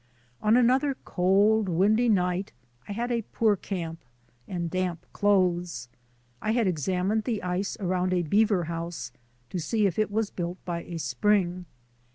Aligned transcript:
On 0.41 0.57
another 0.57 0.95
cold, 1.05 1.69
windy 1.69 2.09
night 2.09 2.53
I 2.87 2.91
had 2.91 3.11
a 3.11 3.21
poor 3.21 3.55
camp 3.55 3.99
and 4.47 4.67
damp 4.67 5.05
clothes. 5.13 5.89
I 6.41 6.53
had 6.53 6.65
examined 6.65 7.25
the 7.25 7.43
ice 7.43 7.77
around 7.79 8.11
a 8.11 8.23
beaver 8.23 8.63
house 8.63 9.11
to 9.51 9.59
see 9.59 9.85
if 9.85 9.99
it 9.99 10.09
was 10.09 10.31
built 10.31 10.57
by 10.65 10.81
a 10.81 10.97
spring. 10.97 11.65